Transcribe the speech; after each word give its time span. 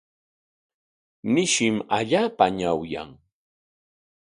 Mishim 1.33 1.75
allaapa 1.97 2.45
ñawyan. 2.59 3.11